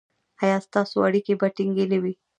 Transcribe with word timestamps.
ایا 0.43 0.57
ستاسو 0.67 0.97
اړیکې 1.07 1.33
به 1.39 1.47
ټینګې 1.55 1.85
نه 1.91 1.97
وي؟ 2.03 2.13